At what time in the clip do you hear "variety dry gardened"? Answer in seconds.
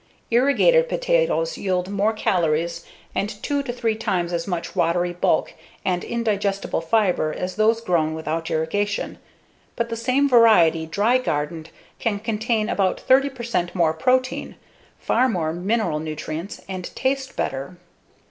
10.27-11.69